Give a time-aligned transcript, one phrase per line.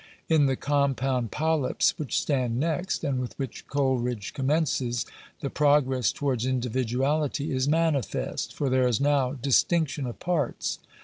[0.27, 5.05] In the compound polyps which stand next, and with which Coleridge commences,
[5.41, 10.79] the progress towards individuality is manifest; for there is now distinction of parts.